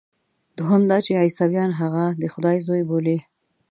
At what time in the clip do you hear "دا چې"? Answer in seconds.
0.91-1.11